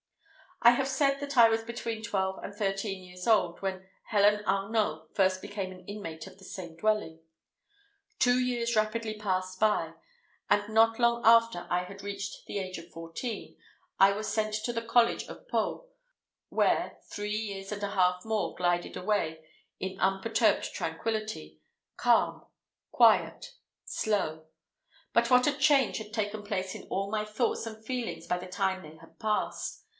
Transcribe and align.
I 0.63 0.71
have 0.71 0.87
said 0.87 1.19
that 1.19 1.37
I 1.37 1.49
was 1.49 1.63
between 1.63 2.03
twelve 2.03 2.43
and 2.43 2.53
thirteen 2.53 3.03
years 3.03 3.25
old 3.27 3.61
when 3.63 3.87
Helen 4.07 4.43
Arnault 4.45 5.09
first 5.13 5.41
became 5.41 5.71
an 5.71 5.83
inmate 5.85 6.27
of 6.27 6.37
the 6.37 6.43
same 6.45 6.75
dwelling. 6.75 7.19
Two 8.19 8.39
years 8.39 8.75
rapidly 8.75 9.15
passed 9.17 9.59
by, 9.59 9.93
and 10.51 10.67
not 10.73 10.99
long 10.99 11.21
after 11.25 11.67
I 11.69 11.83
had 11.83 12.03
reached 12.03 12.45
the 12.45 12.59
age 12.59 12.77
of 12.77 12.89
fourteen, 12.91 13.57
I 13.99 14.11
was 14.11 14.27
sent 14.31 14.53
to 14.65 14.73
the 14.73 14.83
college 14.83 15.27
of 15.27 15.47
Pau, 15.47 15.87
where 16.49 16.97
three 17.09 17.31
years 17.35 17.71
and 17.71 17.81
a 17.81 17.91
half 17.91 18.23
more 18.23 18.55
glided 18.55 18.95
away 18.97 19.43
in 19.79 19.99
unperturbed 19.99 20.73
tranquillity 20.73 21.59
calm 21.97 22.45
quiet 22.91 23.53
slow; 23.85 24.45
but 25.13 25.29
what 25.31 25.47
a 25.47 25.53
change 25.57 25.97
had 25.97 26.13
taken 26.13 26.43
place 26.43 26.73
in 26.75 26.83
all 26.89 27.09
my 27.09 27.25
thoughts 27.25 27.65
and 27.65 27.83
feelings 27.83 28.27
by 28.27 28.37
the 28.39 28.47
time 28.47 28.83
they 28.83 28.97
had 28.97 29.19
passed! 29.19 29.83